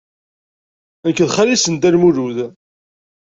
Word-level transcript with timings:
Nekk 1.07 1.19
d 1.27 1.29
xali-s 1.35 1.65
n 1.69 1.75
Dda 1.75 1.89
Lmulud. 1.95 2.37